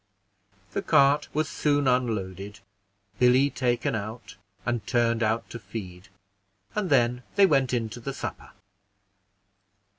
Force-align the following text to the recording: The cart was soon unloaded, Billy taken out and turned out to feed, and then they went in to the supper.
The 0.71 0.81
cart 0.81 1.27
was 1.31 1.47
soon 1.47 1.87
unloaded, 1.87 2.61
Billy 3.19 3.51
taken 3.51 3.93
out 3.93 4.35
and 4.65 4.83
turned 4.87 5.21
out 5.21 5.47
to 5.51 5.59
feed, 5.59 6.07
and 6.73 6.89
then 6.89 7.21
they 7.35 7.45
went 7.45 7.71
in 7.71 7.87
to 7.89 7.99
the 7.99 8.11
supper. 8.15 8.49